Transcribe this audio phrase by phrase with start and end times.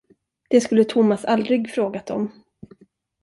[0.51, 2.31] Det skulle Thomas aldrig frågat om.